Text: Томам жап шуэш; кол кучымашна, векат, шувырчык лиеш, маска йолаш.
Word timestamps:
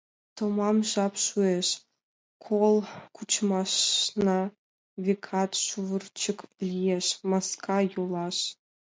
Томам 0.35 0.77
жап 0.91 1.13
шуэш; 1.25 1.67
кол 2.45 2.75
кучымашна, 3.15 4.39
векат, 5.05 5.51
шувырчык 5.65 6.39
лиеш, 6.67 7.07
маска 7.29 7.77
йолаш. 7.91 8.37